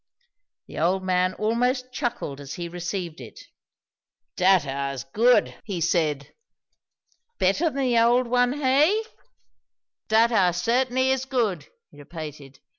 The 0.65 0.79
old 0.79 1.03
man 1.03 1.35
almost 1.35 1.93
chuckled 1.93 2.41
as 2.41 2.55
he 2.55 2.67
received 2.67 3.21
it. 3.21 3.39
"Dat 4.35 4.65
ar's 4.65 5.03
good!" 5.03 5.53
he 5.63 5.79
said. 5.79 6.33
"Better 7.37 7.65
than 7.65 7.83
the 7.85 7.99
old 7.99 8.25
one, 8.25 8.53
hey?" 8.53 9.03
"Dat 10.07 10.31
ar 10.31 10.53
certainly 10.53 11.11
is 11.11 11.25
good," 11.25 11.67
he 11.91 11.99
repeated. 11.99 12.57